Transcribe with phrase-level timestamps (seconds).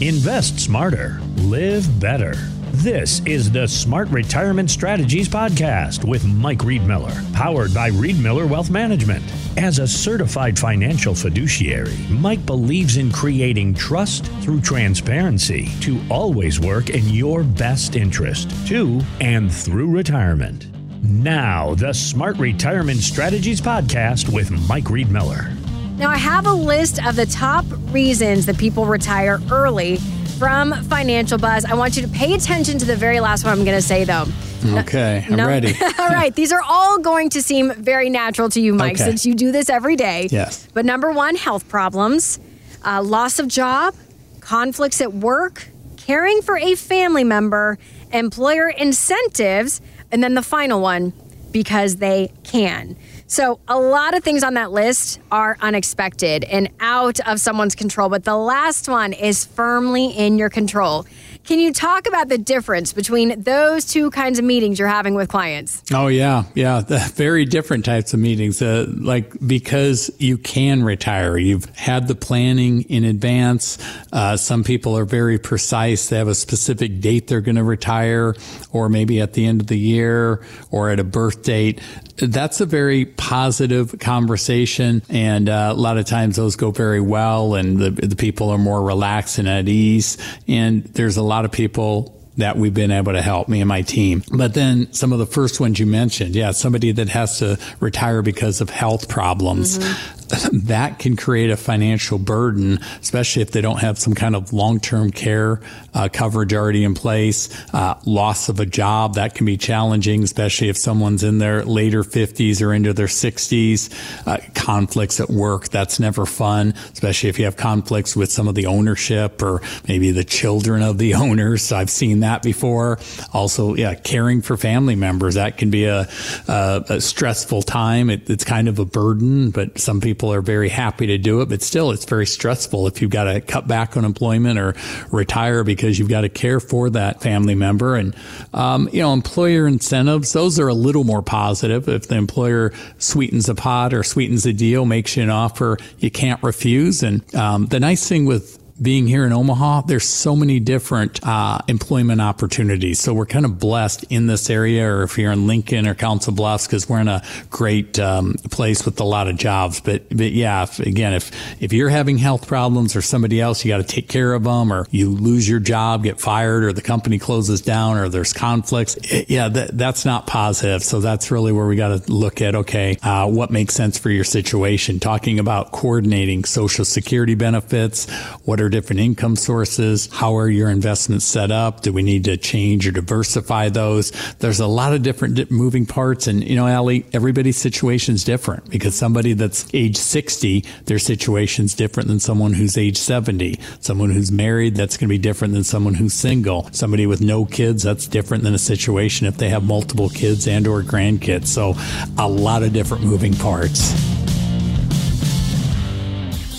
[0.00, 2.34] Invest smarter, live better.
[2.72, 9.22] This is the Smart Retirement Strategies Podcast with Mike Riedmiller, powered by Riedmiller Wealth Management.
[9.56, 16.90] As a certified financial fiduciary, Mike believes in creating trust through transparency to always work
[16.90, 20.66] in your best interest, to and through retirement.
[21.04, 25.63] Now, the Smart Retirement Strategies Podcast with Mike Riedmiller.
[25.96, 29.96] Now, I have a list of the top reasons that people retire early
[30.38, 31.64] from Financial Buzz.
[31.64, 34.02] I want you to pay attention to the very last one I'm going to say,
[34.04, 34.24] though.
[34.66, 35.72] Okay, I'm No- ready.
[35.98, 39.04] all right, these are all going to seem very natural to you, Mike, Okay.
[39.04, 40.28] since you do this every day.
[40.32, 40.66] Yes.
[40.74, 42.40] But number one, health problems,
[42.84, 43.94] uh, loss of job,
[44.40, 47.78] conflicts at work, caring for a family member,
[48.12, 49.80] employer incentives,
[50.10, 51.12] and then the final one,
[51.52, 52.96] because they can.
[53.34, 58.08] So, a lot of things on that list are unexpected and out of someone's control,
[58.08, 61.04] but the last one is firmly in your control.
[61.44, 65.28] Can you talk about the difference between those two kinds of meetings you're having with
[65.28, 65.82] clients?
[65.92, 66.80] Oh yeah, yeah.
[66.80, 68.62] The very different types of meetings.
[68.62, 73.76] Uh, like because you can retire, you've had the planning in advance.
[74.10, 76.08] Uh, some people are very precise.
[76.08, 78.34] They have a specific date they're going to retire,
[78.72, 81.82] or maybe at the end of the year, or at a birth date.
[82.16, 87.54] That's a very positive conversation, and uh, a lot of times those go very well,
[87.54, 90.16] and the the people are more relaxed and at ease.
[90.48, 93.82] And there's a lot of people that we've been able to help me and my
[93.82, 94.22] team.
[94.32, 98.22] But then some of the first ones you mentioned, yeah, somebody that has to retire
[98.22, 99.78] because of health problems.
[100.52, 105.12] That can create a financial burden, especially if they don't have some kind of long-term
[105.12, 105.60] care
[105.92, 107.54] uh, coverage already in place.
[107.72, 112.02] Uh, loss of a job that can be challenging, especially if someone's in their later
[112.02, 114.26] 50s or into their 60s.
[114.26, 118.54] Uh, conflicts at work that's never fun, especially if you have conflicts with some of
[118.54, 121.70] the ownership or maybe the children of the owners.
[121.70, 122.98] I've seen that before.
[123.32, 126.08] Also, yeah, caring for family members that can be a,
[126.48, 128.10] a, a stressful time.
[128.10, 131.48] It, it's kind of a burden, but some people are very happy to do it.
[131.48, 134.74] But still, it's very stressful if you've got to cut back on employment or
[135.10, 137.96] retire because you've got to care for that family member.
[137.96, 138.14] And
[138.52, 141.88] um, you know, employer incentives those are a little more positive.
[141.88, 146.10] If the employer sweetens a pot or sweetens a deal, makes you an offer you
[146.10, 147.02] can't refuse.
[147.02, 151.58] And um, the nice thing with being here in Omaha, there's so many different uh,
[151.68, 153.00] employment opportunities.
[153.00, 156.32] So we're kind of blessed in this area, or if you're in Lincoln or Council
[156.32, 159.80] Bluffs, because we're in a great um, place with a lot of jobs.
[159.80, 161.30] But but yeah, if, again, if
[161.62, 164.72] if you're having health problems or somebody else, you got to take care of them,
[164.72, 168.96] or you lose your job, get fired, or the company closes down, or there's conflicts.
[168.96, 170.82] It- yeah, that, that's not positive.
[170.82, 174.10] So that's really where we got to look at okay, uh, what makes sense for
[174.10, 175.00] your situation.
[175.00, 178.10] Talking about coordinating Social Security benefits,
[178.44, 181.82] what are different income sources, how are your investments set up?
[181.82, 184.10] Do we need to change or diversify those?
[184.38, 188.70] There's a lot of different moving parts, and you know, Allie, everybody's situation is different
[188.70, 193.58] because somebody that's age 60, their situation's different than someone who's age 70.
[193.80, 196.68] Someone who's married, that's going to be different than someone who's single.
[196.72, 200.66] Somebody with no kids, that's different than a situation if they have multiple kids and
[200.66, 201.48] or grandkids.
[201.48, 201.74] So,
[202.18, 204.13] a lot of different moving parts.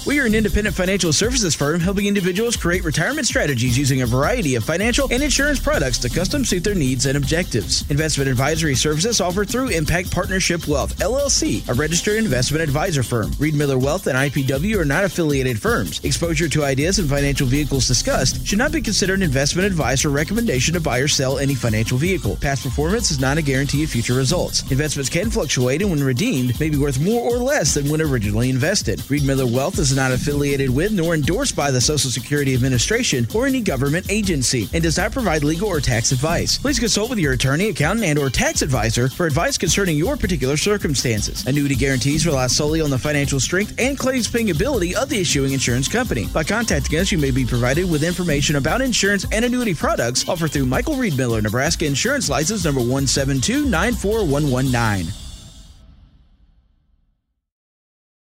[0.06, 4.54] We are an independent financial services firm helping individuals create retirement strategies using a variety
[4.54, 7.90] of financial and insurance products to custom suit their needs and objectives.
[7.90, 13.32] Investment advisory services offered through Impact Partnership Wealth, LLC, a registered investment advisor firm.
[13.32, 16.00] Riedmiller Wealth and IPW are not affiliated firms.
[16.06, 20.76] Exposure to ideas and financial vehicles discussed should not be considered investment advice or recommendation
[20.76, 22.36] to buy or sell any financial vehicle.
[22.36, 24.70] Past performance is not a guarantee of future results.
[24.70, 28.52] Investments can fluctuate and when redeemed may be worth more or less than when originally
[28.52, 29.00] invested.
[29.00, 34.12] Riedmiller Wealth not affiliated with nor endorsed by the Social Security Administration or any government
[34.12, 36.58] agency and does not provide legal or tax advice.
[36.58, 40.58] Please consult with your attorney, accountant, and or tax advisor for advice concerning your particular
[40.58, 41.46] circumstances.
[41.46, 45.54] Annuity guarantees rely solely on the financial strength and claims paying ability of the issuing
[45.54, 46.28] insurance company.
[46.28, 50.52] By contacting us, you may be provided with information about insurance and annuity products offered
[50.52, 55.25] through Michael Riedmiller, Nebraska Insurance License number 172 94119.